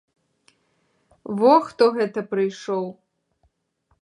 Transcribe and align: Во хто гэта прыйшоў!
Во 1.41 1.53
хто 1.67 1.83
гэта 2.01 2.19
прыйшоў! 2.35 2.85